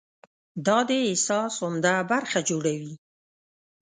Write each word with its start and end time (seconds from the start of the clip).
دا 0.65 0.77
د 0.89 0.91
احساس 1.07 1.53
عمده 1.65 1.95
برخه 2.11 2.39
جوړوي. 2.49 2.93